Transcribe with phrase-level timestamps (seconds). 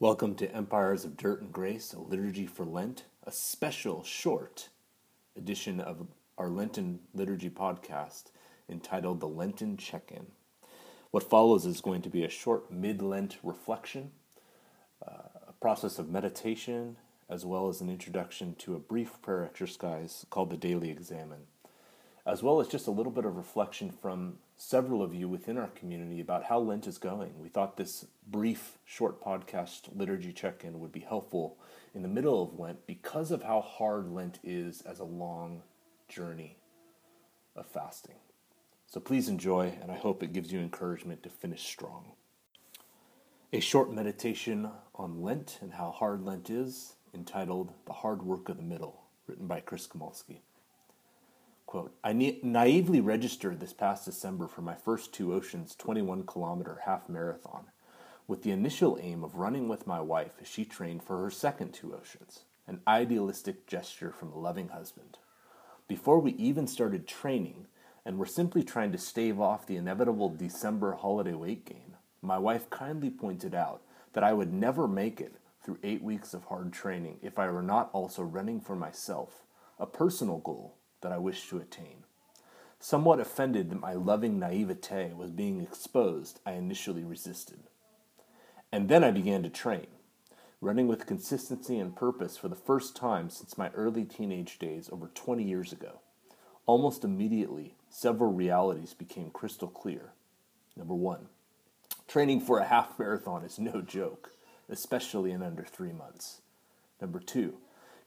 [0.00, 4.68] Welcome to Empires of Dirt and Grace, a liturgy for Lent, a special short
[5.36, 6.06] edition of
[6.38, 8.26] our Lenten liturgy podcast
[8.68, 10.28] entitled The Lenten Check In.
[11.10, 14.12] What follows is going to be a short mid Lent reflection,
[15.04, 16.96] uh, a process of meditation,
[17.28, 21.40] as well as an introduction to a brief prayer exercise called the Daily Examen,
[22.28, 25.68] as well as just a little bit of reflection from several of you within our
[25.68, 27.32] community about how Lent is going.
[27.40, 31.56] We thought this brief, short podcast liturgy check in would be helpful
[31.94, 35.62] in the middle of Lent because of how hard Lent is as a long
[36.06, 36.58] journey
[37.56, 38.16] of fasting.
[38.86, 42.12] So please enjoy, and I hope it gives you encouragement to finish strong.
[43.54, 48.58] A short meditation on Lent and how hard Lent is, entitled The Hard Work of
[48.58, 50.40] the Middle, written by Chris Komulski.
[51.68, 56.80] Quote, I na- naively registered this past December for my first two oceans 21 kilometer
[56.86, 57.66] half marathon
[58.26, 61.74] with the initial aim of running with my wife as she trained for her second
[61.74, 65.18] two oceans, an idealistic gesture from a loving husband.
[65.86, 67.66] Before we even started training
[68.02, 72.70] and were simply trying to stave off the inevitable December holiday weight gain, my wife
[72.70, 73.82] kindly pointed out
[74.14, 77.60] that I would never make it through eight weeks of hard training if I were
[77.60, 79.44] not also running for myself,
[79.78, 82.04] a personal goal that I wished to attain.
[82.80, 87.60] Somewhat offended that my loving naivete was being exposed, I initially resisted.
[88.70, 89.88] And then I began to train,
[90.60, 95.10] running with consistency and purpose for the first time since my early teenage days over
[95.14, 96.00] 20 years ago.
[96.66, 100.12] Almost immediately, several realities became crystal clear.
[100.76, 101.28] Number one,
[102.06, 104.32] training for a half marathon is no joke,
[104.68, 106.42] especially in under three months.
[107.00, 107.54] Number two,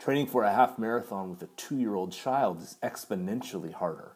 [0.01, 4.13] Training for a half marathon with a two year old child is exponentially harder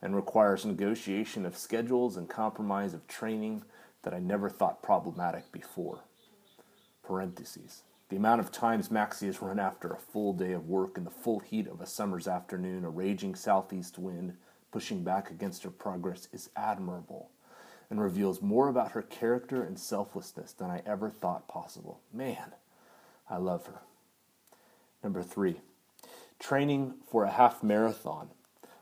[0.00, 3.62] and requires negotiation of schedules and compromise of training
[4.00, 6.04] that I never thought problematic before.
[7.02, 7.82] Parentheses.
[8.08, 11.10] The amount of times Maxie has run after a full day of work in the
[11.10, 14.38] full heat of a summer's afternoon, a raging southeast wind
[14.72, 17.28] pushing back against her progress is admirable
[17.90, 22.00] and reveals more about her character and selflessness than I ever thought possible.
[22.10, 22.54] Man,
[23.28, 23.82] I love her.
[25.06, 25.60] Number three,
[26.40, 28.30] training for a half marathon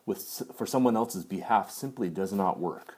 [0.07, 2.97] with, for someone else's behalf simply does not work.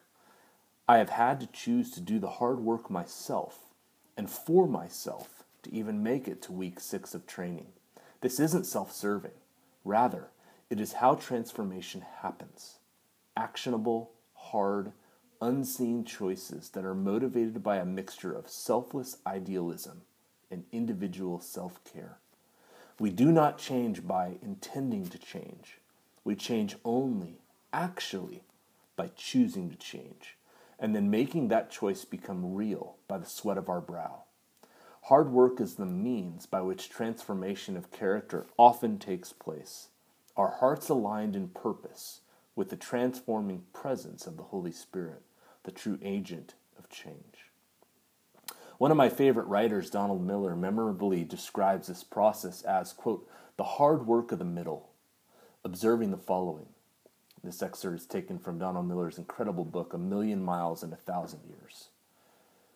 [0.86, 3.74] I have had to choose to do the hard work myself
[4.16, 7.72] and for myself to even make it to week six of training.
[8.20, 9.34] This isn't self serving.
[9.84, 10.28] Rather,
[10.70, 12.78] it is how transformation happens
[13.36, 14.92] actionable, hard,
[15.40, 20.02] unseen choices that are motivated by a mixture of selfless idealism
[20.48, 22.18] and individual self care.
[22.98, 25.78] We do not change by intending to change.
[26.24, 27.40] We change only,
[27.72, 28.42] actually,
[28.96, 30.38] by choosing to change,
[30.78, 34.22] and then making that choice become real by the sweat of our brow.
[35.02, 39.88] Hard work is the means by which transformation of character often takes place.
[40.36, 42.20] Our hearts aligned in purpose
[42.56, 45.22] with the transforming presence of the Holy Spirit,
[45.64, 47.50] the true agent of change.
[48.78, 53.26] One of my favorite writers, Donald Miller, memorably describes this process as, quote,
[53.56, 54.90] the hard work of the middle,
[55.64, 56.66] observing the following.
[57.42, 61.40] This excerpt is taken from Donald Miller's incredible book, A Million Miles in a Thousand
[61.48, 61.88] Years.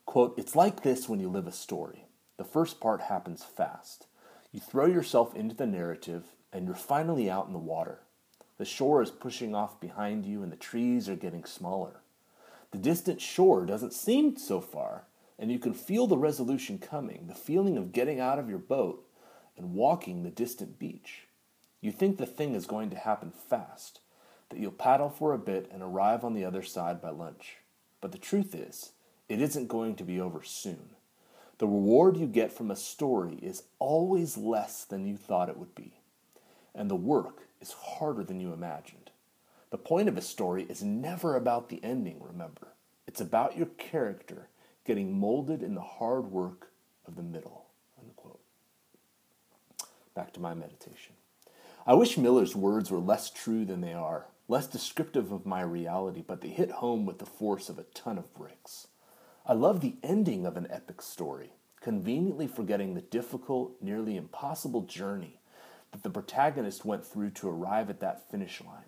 [0.06, 2.06] Quote, It's like this when you live a story.
[2.38, 4.06] The first part happens fast.
[4.52, 7.98] You throw yourself into the narrative, and you're finally out in the water.
[8.56, 12.00] The shore is pushing off behind you, and the trees are getting smaller.
[12.70, 15.04] The distant shore doesn't seem so far,
[15.40, 19.08] and you can feel the resolution coming, the feeling of getting out of your boat
[19.56, 21.26] and walking the distant beach.
[21.80, 24.00] You think the thing is going to happen fast,
[24.50, 27.56] that you'll paddle for a bit and arrive on the other side by lunch.
[28.02, 28.92] But the truth is,
[29.30, 30.90] it isn't going to be over soon.
[31.56, 35.74] The reward you get from a story is always less than you thought it would
[35.74, 35.94] be,
[36.74, 39.10] and the work is harder than you imagined.
[39.70, 42.68] The point of a story is never about the ending, remember.
[43.06, 44.48] It's about your character
[44.84, 46.70] getting molded in the hard work
[47.06, 47.66] of the middle.
[48.00, 48.40] Unquote.
[50.14, 51.14] Back to my meditation.
[51.86, 56.22] I wish Miller's words were less true than they are, less descriptive of my reality,
[56.26, 58.88] but they hit home with the force of a ton of bricks.
[59.46, 65.40] I love the ending of an epic story, conveniently forgetting the difficult, nearly impossible journey
[65.92, 68.84] that the protagonist went through to arrive at that finish line.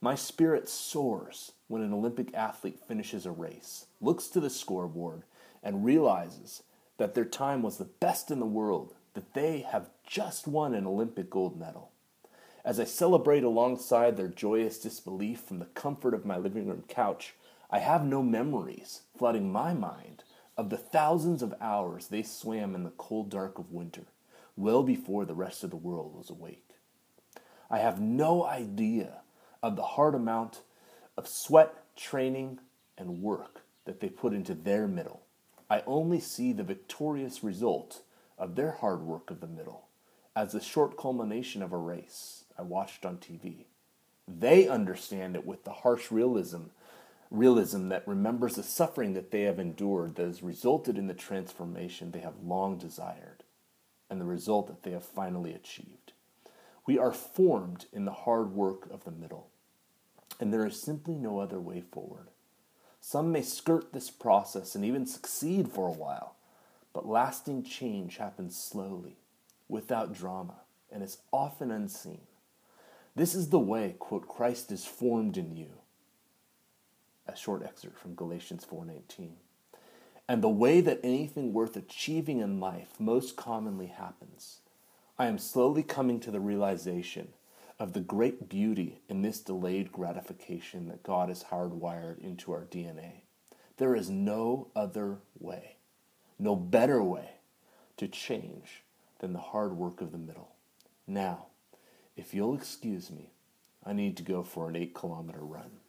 [0.00, 5.22] My spirit soars when an Olympic athlete finishes a race, looks to the scoreboard,
[5.62, 6.64] and realizes
[6.98, 10.86] that their time was the best in the world, that they have just won an
[10.86, 11.90] Olympic gold medal.
[12.62, 17.32] As I celebrate alongside their joyous disbelief from the comfort of my living room couch,
[17.70, 20.24] I have no memories flooding my mind
[20.58, 24.04] of the thousands of hours they swam in the cold dark of winter,
[24.58, 26.74] well before the rest of the world was awake.
[27.70, 29.22] I have no idea
[29.62, 30.60] of the hard amount
[31.16, 32.58] of sweat, training,
[32.96, 35.22] and work that they put into their middle.
[35.68, 38.02] I only see the victorious result
[38.38, 39.86] of their hard work of the middle
[40.34, 43.64] as the short culmination of a race I watched on TV.
[44.26, 46.64] They understand it with the harsh realism
[47.32, 52.10] realism that remembers the suffering that they have endured that has resulted in the transformation
[52.10, 53.42] they have long desired
[54.10, 56.12] and the result that they have finally achieved.
[56.86, 59.48] We are formed in the hard work of the middle,
[60.42, 62.26] and there is simply no other way forward.
[63.00, 66.34] Some may skirt this process and even succeed for a while,
[66.92, 69.18] but lasting change happens slowly,
[69.68, 70.56] without drama,
[70.90, 72.22] and is often unseen.
[73.14, 75.68] This is the way, quote, Christ is formed in you
[77.28, 79.36] a short excerpt from Galatians 4:19.
[80.26, 84.58] And the way that anything worth achieving in life most commonly happens,
[85.20, 87.32] I am slowly coming to the realization
[87.78, 93.22] of the great beauty in this delayed gratification that God has hardwired into our DNA.
[93.76, 95.76] There is no other way,
[96.38, 97.30] no better way
[97.96, 98.82] to change
[99.18, 100.50] than the hard work of the middle.
[101.06, 101.46] Now,
[102.16, 103.30] if you'll excuse me,
[103.84, 105.80] I need to go for an eight kilometer run.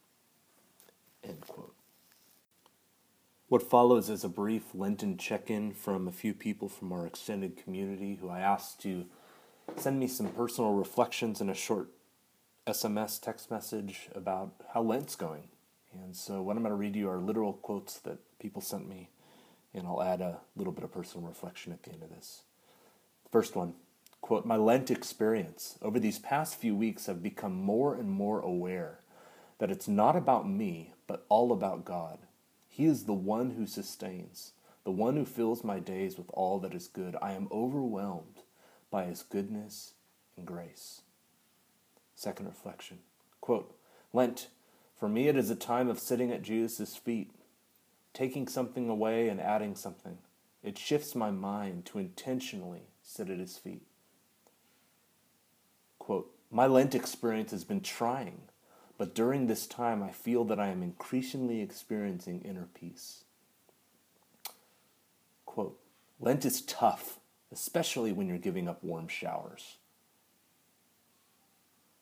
[1.22, 1.74] End quote.
[3.48, 7.56] What follows is a brief Lenten check in from a few people from our extended
[7.56, 9.06] community who I asked to
[9.76, 11.88] send me some personal reflections in a short
[12.66, 15.48] SMS text message about how Lent's going.
[15.92, 19.10] And so, what I'm going to read you are literal quotes that people sent me,
[19.72, 22.42] and I'll add a little bit of personal reflection at the end of this.
[23.30, 23.74] First one
[24.20, 29.00] quote, My Lent experience over these past few weeks have become more and more aware
[29.58, 32.20] that it's not about me, but all about God.
[32.68, 34.52] He is the one who sustains,
[34.84, 37.16] the one who fills my days with all that is good.
[37.20, 38.43] I am overwhelmed
[38.94, 39.94] by his goodness
[40.36, 41.02] and grace.
[42.14, 42.98] Second reflection
[43.40, 43.76] quote,
[44.12, 44.46] Lent,
[44.94, 47.32] for me it is a time of sitting at Jesus' feet,
[48.12, 50.18] taking something away and adding something.
[50.62, 53.82] It shifts my mind to intentionally sit at his feet.
[55.98, 58.42] Quote, My Lent experience has been trying
[58.96, 63.24] but during this time, I feel that I am increasingly experiencing inner peace.
[65.44, 65.78] Quote
[66.20, 67.18] Lent is tough,
[67.54, 69.78] especially when you're giving up warm showers.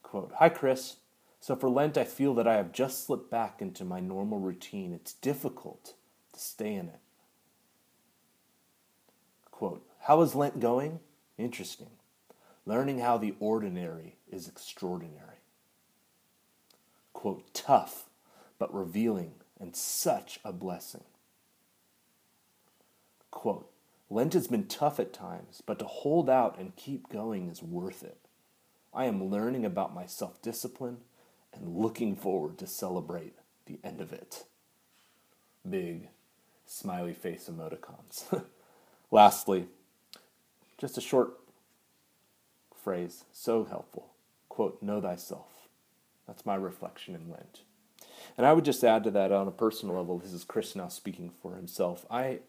[0.03, 0.97] Quote Hi, Chris.
[1.41, 4.93] So for Lent, I feel that I have just slipped back into my normal routine.
[4.93, 5.95] It's difficult
[6.33, 7.01] to stay in it.
[9.51, 10.99] Quote How is Lent going?
[11.39, 11.91] Interesting.
[12.67, 15.33] Learning how the ordinary is extraordinary
[17.23, 18.07] quote, tough,
[18.59, 21.05] but revealing and such a blessing.
[23.31, 23.71] Quote,
[24.13, 28.03] Lent has been tough at times, but to hold out and keep going is worth
[28.03, 28.19] it.
[28.93, 30.99] I am learning about my self discipline
[31.55, 33.33] and looking forward to celebrate
[33.65, 34.45] the end of it.
[35.69, 36.09] Big
[36.67, 38.45] smiley face emoticons.
[39.11, 39.69] Lastly,
[40.77, 41.39] just a short
[42.85, 44.13] phrase, so helpful.
[44.51, 45.69] Quote, know thyself.
[46.27, 47.63] That's my reflection in Lent.
[48.37, 50.89] And I would just add to that on a personal level, this is Chris now
[50.89, 52.05] speaking for himself.
[52.11, 52.41] I,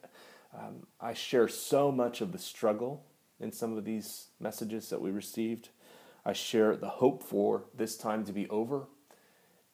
[0.54, 3.06] um, I share so much of the struggle
[3.40, 5.70] in some of these messages that we received.
[6.26, 8.88] I share the hope for this time to be over.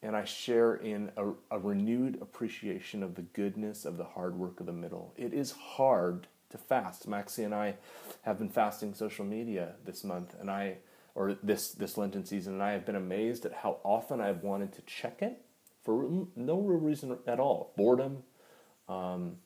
[0.02, 4.58] And I share in a, a renewed appreciation of the goodness of the hard work
[4.60, 5.12] of the middle.
[5.16, 7.06] It is hard to fast.
[7.06, 7.76] Maxie and I
[8.22, 10.78] have been fasting social media this month, and I
[11.14, 14.72] or this this Lenten season, and I have been amazed at how often I've wanted
[14.72, 15.42] to check it
[15.82, 17.72] for no real reason at all.
[17.76, 18.22] Boredom,
[18.88, 19.36] um,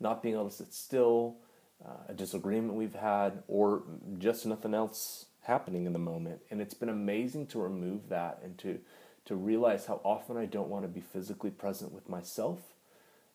[0.00, 1.36] not being able to sit still,
[1.84, 3.82] uh, a disagreement we've had, or
[4.18, 6.40] just nothing else happening in the moment.
[6.50, 8.80] And it's been amazing to remove that and to
[9.28, 12.60] to realize how often I don't want to be physically present with myself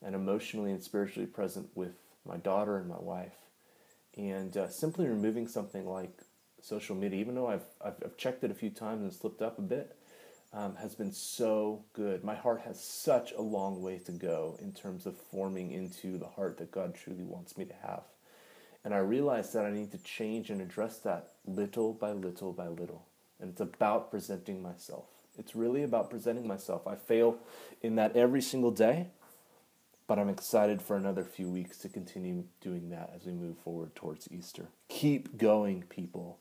[0.04, 1.94] and emotionally and spiritually present with
[2.26, 3.36] my daughter and my wife.
[4.18, 6.24] And uh, simply removing something like
[6.64, 9.60] social media, even though I've, I've, I've checked it a few times and slipped up
[9.60, 9.96] a bit,
[10.54, 12.24] um, has been so good.
[12.24, 16.28] My heart has such a long way to go in terms of forming into the
[16.28, 18.04] heart that God truly wants me to have.
[18.86, 22.68] And I realized that I need to change and address that little by little by
[22.68, 23.08] little.
[23.40, 25.06] And it's about presenting myself.
[25.38, 26.86] It's really about presenting myself.
[26.86, 27.38] I fail
[27.82, 29.08] in that every single day,
[30.06, 33.96] but I'm excited for another few weeks to continue doing that as we move forward
[33.96, 34.68] towards Easter.
[34.90, 36.38] Keep going, people.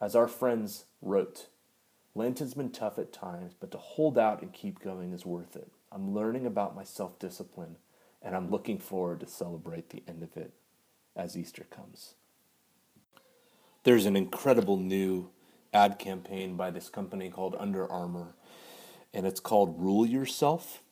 [0.00, 1.46] As our friends wrote,
[2.18, 5.54] Lent has been tough at times, but to hold out and keep going is worth
[5.54, 5.70] it.
[5.92, 7.76] I'm learning about my self discipline
[8.20, 10.52] and I'm looking forward to celebrate the end of it
[11.14, 12.14] as Easter comes.
[13.84, 15.30] There's an incredible new
[15.72, 18.34] ad campaign by this company called Under Armour,
[19.14, 20.82] and it's called Rule Yourself.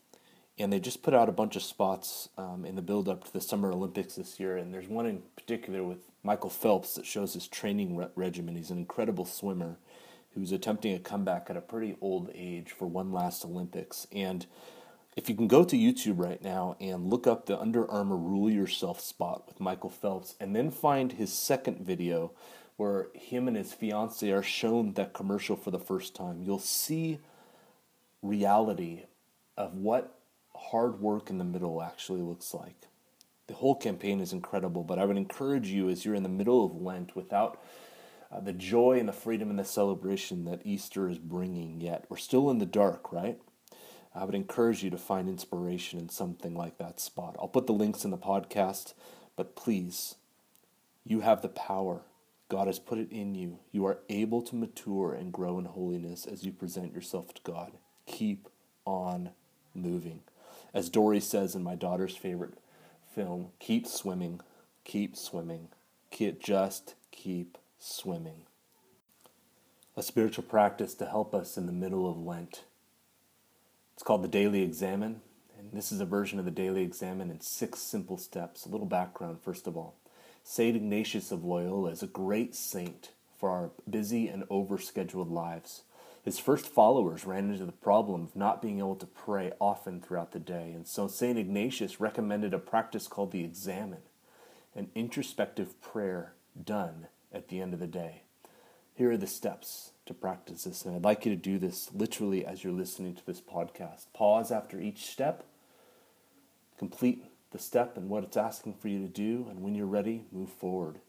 [0.59, 3.33] And they just put out a bunch of spots um, in the build up to
[3.33, 4.57] the Summer Olympics this year.
[4.57, 8.55] And there's one in particular with Michael Phelps that shows his training re- regimen.
[8.55, 9.77] He's an incredible swimmer
[10.37, 14.07] who's attempting a comeback at a pretty old age for one last Olympics.
[14.13, 14.47] And
[15.17, 18.51] if you can go to YouTube right now and look up the Under Armour Rule
[18.51, 22.33] Yourself spot with Michael Phelps, and then find his second video
[22.77, 27.19] where him and his fiance are shown that commercial for the first time, you'll see
[28.21, 29.05] reality
[29.57, 30.19] of what
[30.55, 32.89] hard work in the middle actually looks like.
[33.47, 36.67] The whole campaign is incredible, but I would encourage you as you're in the middle
[36.67, 37.59] of Lent without
[38.37, 42.05] uh, the joy and the freedom and the celebration that Easter is bringing yet.
[42.09, 43.39] We're still in the dark, right?
[44.15, 47.37] I would encourage you to find inspiration in something like that spot.
[47.39, 48.95] I'll put the links in the podcast,
[49.37, 50.17] but please,
[51.05, 52.03] you have the power.
[52.49, 53.59] God has put it in you.
[53.73, 57.73] You are able to mature and grow in holiness as you present yourself to God.
[58.07, 58.49] Keep
[58.85, 59.31] on
[59.75, 60.21] moving.
[60.73, 62.55] As Dory says in my daughter's favorite
[63.15, 64.41] film, keep swimming,
[64.85, 65.69] keep swimming,
[66.11, 68.43] keep, just keep swimming.
[69.97, 72.63] A spiritual practice to help us in the middle of Lent
[73.97, 75.23] it's called the Daily Examen,
[75.59, 78.67] and this is a version of the Daily Examen in six simple steps.
[78.67, 79.95] A little background, first of all.
[80.43, 85.85] Saint Ignatius of Loyola is a great saint for our busy and overscheduled lives.
[86.23, 90.33] His first followers ran into the problem of not being able to pray often throughout
[90.33, 91.39] the day, and so St.
[91.39, 94.03] Ignatius recommended a practice called the Examen,
[94.75, 98.23] an introspective prayer done at the end of the day.
[98.95, 100.85] Here are the steps to practice this.
[100.85, 104.07] And I'd like you to do this literally as you're listening to this podcast.
[104.15, 105.45] Pause after each step,
[106.79, 110.25] complete the step and what it's asking for you to do, and when you're ready,
[110.33, 111.01] move forward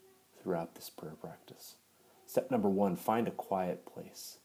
[0.42, 1.76] throughout this prayer practice.
[2.26, 4.38] Step number one find a quiet place.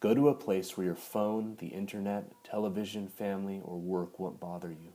[0.00, 4.70] Go to a place where your phone, the internet, television, family, or work won't bother
[4.70, 4.92] you.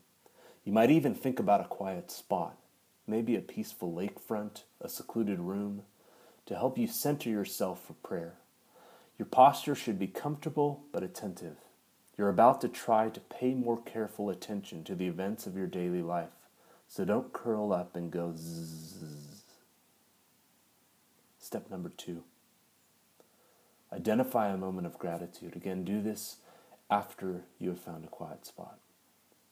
[0.63, 2.57] You might even think about a quiet spot,
[3.07, 5.83] maybe a peaceful lakefront, a secluded room,
[6.45, 8.35] to help you center yourself for prayer.
[9.17, 11.57] Your posture should be comfortable but attentive.
[12.17, 16.01] You're about to try to pay more careful attention to the events of your daily
[16.01, 16.29] life,
[16.87, 19.43] so don't curl up and go zzz.
[21.39, 22.23] Step number two
[23.91, 25.55] identify a moment of gratitude.
[25.55, 26.37] Again, do this
[26.89, 28.79] after you have found a quiet spot.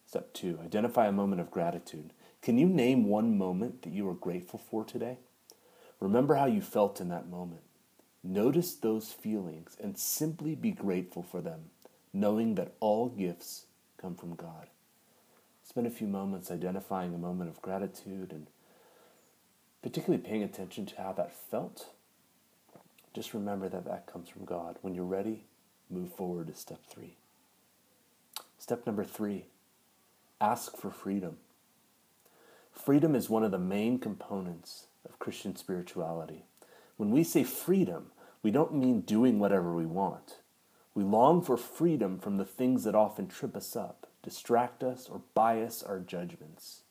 [0.08, 2.12] Step two identify a moment of gratitude.
[2.42, 5.18] Can you name one moment that you are grateful for today?
[6.00, 7.62] Remember how you felt in that moment.
[8.24, 11.70] Notice those feelings and simply be grateful for them,
[12.14, 13.66] knowing that all gifts
[14.00, 14.68] come from God.
[15.64, 18.48] Spend a few moments identifying a moment of gratitude and
[19.82, 21.90] particularly paying attention to how that felt.
[23.14, 24.78] Just remember that that comes from God.
[24.82, 25.46] When you're ready,
[25.90, 27.18] move forward to step three.
[28.58, 29.46] Step number three
[30.40, 31.38] ask for freedom.
[32.84, 36.46] Freedom is one of the main components of Christian spirituality.
[36.98, 38.08] When we say freedom,
[38.42, 40.38] we don't mean doing whatever we want.
[40.96, 45.22] We long for freedom from the things that often trip us up, distract us, or
[45.36, 46.82] bias our judgments.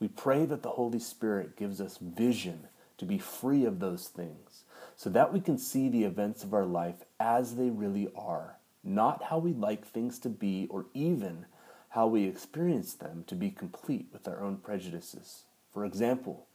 [0.00, 4.64] We pray that the Holy Spirit gives us vision to be free of those things
[4.96, 9.24] so that we can see the events of our life as they really are, not
[9.24, 11.44] how we like things to be or even
[11.92, 15.44] how we experience them to be complete with our own prejudices.
[15.72, 16.46] For example,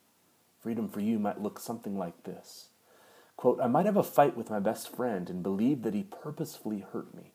[0.59, 2.69] Freedom for you might look something like this.
[3.35, 6.85] Quote, I might have a fight with my best friend and believe that he purposefully
[6.91, 7.31] hurt me.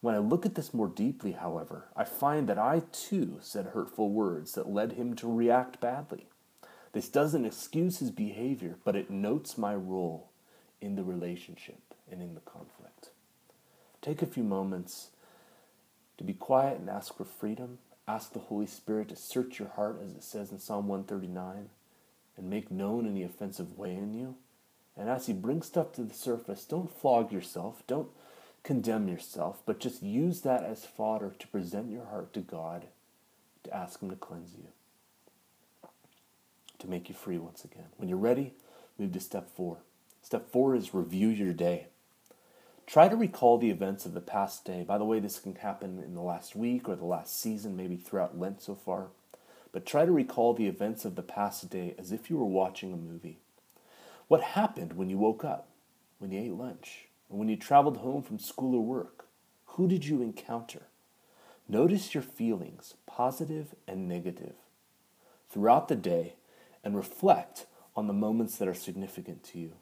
[0.00, 4.10] When I look at this more deeply, however, I find that I too said hurtful
[4.10, 6.26] words that led him to react badly.
[6.92, 10.28] This doesn't excuse his behavior, but it notes my role
[10.80, 13.10] in the relationship and in the conflict.
[14.02, 15.11] Take a few moments
[16.18, 17.78] to be quiet and ask for freedom.
[18.06, 21.68] Ask the Holy Spirit to search your heart, as it says in Psalm 139
[22.36, 24.36] and make known any offensive way in you.
[24.96, 28.08] And as He brings stuff to the surface, don't flog yourself, don't
[28.62, 32.86] condemn yourself, but just use that as fodder to present your heart to God,
[33.64, 35.88] to ask Him to cleanse you,
[36.78, 37.86] to make you free once again.
[37.96, 38.54] When you're ready,
[38.98, 39.78] move to step four.
[40.22, 41.86] Step four is review your day.
[42.92, 44.84] Try to recall the events of the past day.
[44.84, 47.96] By the way, this can happen in the last week or the last season, maybe
[47.96, 49.08] throughout Lent so far
[49.72, 52.92] but try to recall the events of the past day as if you were watching
[52.92, 53.38] a movie.
[54.28, 55.68] What happened when you woke up,
[56.18, 59.26] when you ate lunch, or when you traveled home from school or work?
[59.66, 60.82] Who did you encounter?
[61.68, 64.54] Notice your feelings, positive and negative,
[65.50, 66.34] throughout the day
[66.84, 69.72] and reflect on the moments that are significant to you.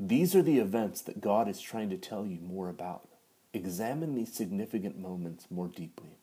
[0.00, 3.08] These are the events that God is trying to tell you more about.
[3.52, 6.18] Examine these significant moments more deeply.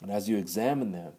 [0.00, 1.14] And as you examine them,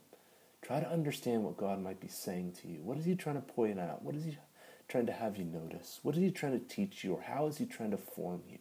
[0.62, 2.80] try to understand what God might be saying to you.
[2.82, 4.04] What is He trying to point out?
[4.04, 4.38] What is He
[4.88, 6.00] trying to have you notice?
[6.04, 8.60] What is He trying to teach you, or how is He trying to form you?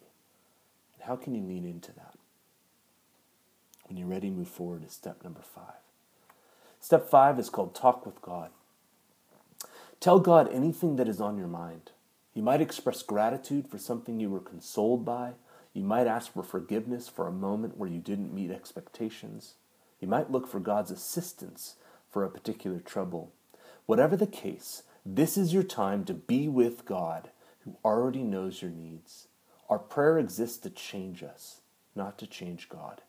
[0.95, 2.15] And how can you lean into that?
[3.85, 5.77] When you're ready, move forward to step number five.
[6.81, 8.51] Step five is called Talk with God.
[10.01, 11.93] Tell God anything that is on your mind.
[12.37, 15.33] You might express gratitude for something you were consoled by.
[15.73, 19.55] You might ask for forgiveness for a moment where you didn't meet expectations.
[20.01, 21.77] You might look for God's assistance
[22.11, 23.33] for a particular trouble.
[23.87, 27.31] Whatever the case, this is your time to be with God
[27.65, 29.29] who already knows your needs.
[29.71, 31.63] Our prayer exists to change us,
[31.95, 33.01] not to change God.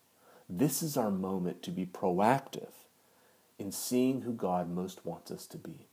[0.48, 2.72] This is our moment to be proactive
[3.58, 5.87] in seeing who God most wants us to be.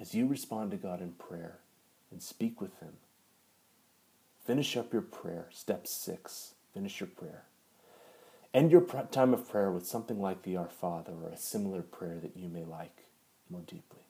[0.00, 1.58] As you respond to God in prayer
[2.10, 2.94] and speak with Him,
[4.44, 5.48] finish up your prayer.
[5.50, 7.44] Step six finish your prayer.
[8.52, 12.18] End your time of prayer with something like the Our Father or a similar prayer
[12.20, 13.04] that you may like
[13.48, 14.00] more deeply.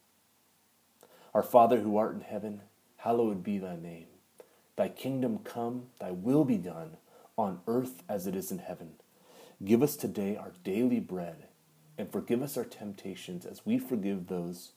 [1.34, 2.62] Our Father who art in heaven,
[2.98, 4.06] hallowed be thy name.
[4.76, 6.96] Thy kingdom come, thy will be done
[7.36, 8.92] on earth as it is in heaven.
[9.62, 11.48] Give us today our daily bread,
[11.98, 14.72] and forgive us our temptations as we forgive those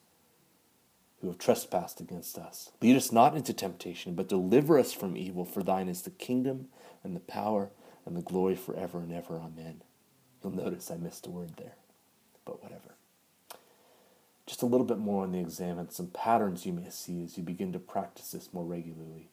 [1.23, 2.69] who have trespassed against us.
[2.81, 5.45] Lead us not into temptation, but deliver us from evil.
[5.45, 6.67] For thine is the kingdom,
[7.01, 7.69] and the power,
[8.05, 9.37] and the glory forever and ever.
[9.37, 9.83] Amen.
[10.43, 11.75] You'll notice I missed a word there,
[12.43, 12.95] but whatever.
[14.45, 17.37] Just a little bit more on the examen and some patterns you may see as
[17.37, 19.29] you begin to practice this more regularly.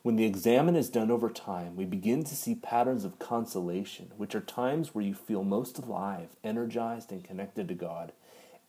[0.00, 4.34] When the examen is done over time, we begin to see patterns of consolation, which
[4.34, 8.12] are times where you feel most alive, energized, and connected to God.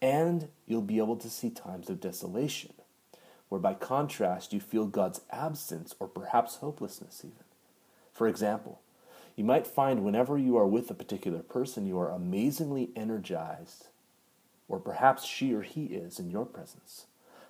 [0.01, 2.73] And you'll be able to see times of desolation,
[3.49, 7.45] where by contrast you feel God's absence or perhaps hopelessness, even.
[8.11, 8.81] For example,
[9.35, 13.87] you might find whenever you are with a particular person, you are amazingly energized,
[14.67, 17.05] or perhaps she or he is in your presence.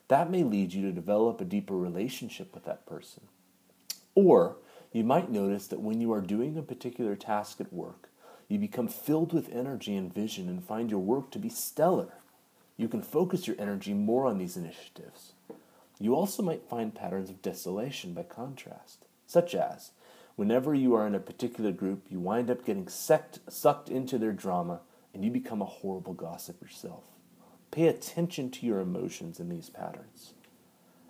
[0.10, 3.24] That may lead you to develop a deeper relationship with that person
[4.16, 4.58] or
[4.92, 8.10] you might notice that when you are doing a particular task at work,
[8.48, 12.14] you become filled with energy and vision and find your work to be stellar.
[12.82, 15.34] You can focus your energy more on these initiatives.
[16.00, 19.92] You also might find patterns of desolation by contrast, such as
[20.36, 24.32] whenever you are in a particular group, you wind up getting sucked, sucked into their
[24.32, 24.80] drama
[25.14, 27.04] and you become a horrible gossip yourself.
[27.70, 30.34] Pay attention to your emotions in these patterns.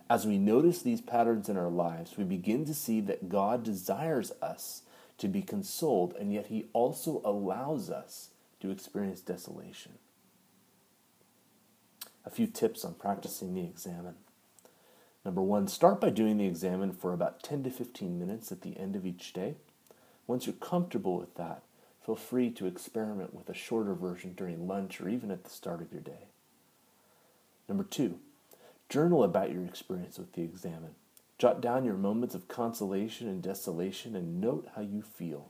[0.10, 4.34] As we notice these patterns in our lives, we begin to see that God desires
[4.42, 4.82] us
[5.20, 9.94] to be consoled, and yet He also allows us to experience desolation.
[12.26, 14.16] A few tips on practicing the examen.
[15.26, 18.78] Number one, start by doing the examen for about 10 to 15 minutes at the
[18.78, 19.56] end of each day.
[20.28, 21.64] Once you're comfortable with that,
[22.06, 25.82] feel free to experiment with a shorter version during lunch or even at the start
[25.82, 26.28] of your day.
[27.68, 28.20] Number two,
[28.92, 30.96] Journal about your experience with the examen.
[31.38, 35.48] Jot down your moments of consolation and desolation and note how you feel.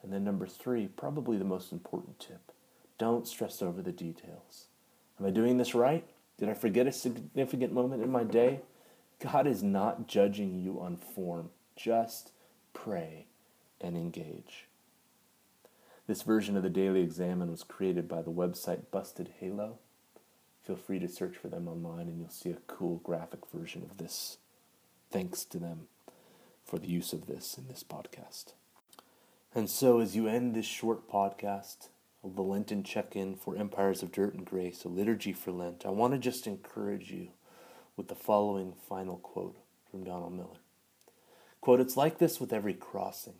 [0.00, 2.52] And then, number three, probably the most important tip
[2.98, 4.66] don't stress over the details.
[5.18, 6.04] Am I doing this right?
[6.38, 8.60] Did I forget a significant moment in my day?
[9.20, 11.50] God is not judging you on form.
[11.76, 12.32] Just
[12.72, 13.26] pray
[13.80, 14.66] and engage.
[16.06, 19.78] This version of the Daily Examen was created by the website Busted Halo
[20.64, 23.98] feel free to search for them online and you'll see a cool graphic version of
[23.98, 24.38] this.
[25.10, 25.88] Thanks to them
[26.64, 28.52] for the use of this in this podcast.
[29.54, 31.88] And so, as you end this short podcast
[32.24, 35.90] the Lenten check in for Empires of Dirt and Grace, a liturgy for Lent, I
[35.90, 37.28] want to just encourage you
[37.96, 39.58] with the following final quote
[39.90, 40.56] from Donald Miller.
[41.60, 43.34] Quote, It's like this with every crossing,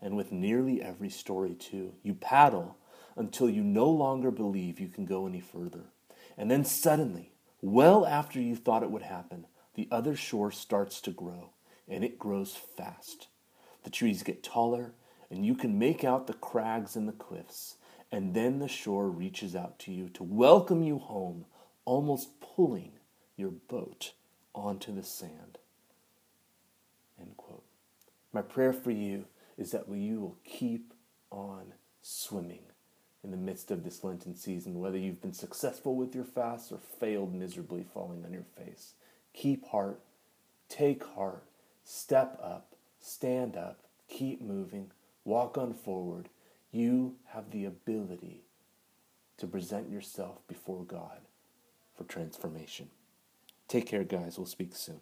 [0.00, 1.94] and with nearly every story, too.
[2.02, 2.76] You paddle
[3.16, 5.84] until you no longer believe you can go any further.
[6.36, 11.10] And then suddenly, well after you thought it would happen, the other shore starts to
[11.12, 11.50] grow,
[11.88, 13.28] and it grows fast.
[13.84, 14.94] The trees get taller,
[15.30, 17.75] and you can make out the crags and the cliffs,
[18.10, 21.44] and then the shore reaches out to you to welcome you home,
[21.84, 22.92] almost pulling
[23.36, 24.12] your boat
[24.54, 25.58] onto the sand.
[27.20, 27.64] End quote.
[28.32, 30.92] My prayer for you is that you will keep
[31.30, 32.62] on swimming
[33.24, 36.78] in the midst of this Lenten season, whether you've been successful with your fast or
[36.78, 38.92] failed miserably falling on your face.
[39.32, 40.00] Keep heart,
[40.68, 41.44] take heart,
[41.82, 44.90] step up, stand up, keep moving,
[45.26, 46.28] Walk on forward.
[46.76, 48.42] You have the ability
[49.38, 51.20] to present yourself before God
[51.94, 52.90] for transformation.
[53.66, 54.36] Take care, guys.
[54.36, 55.00] We'll speak soon.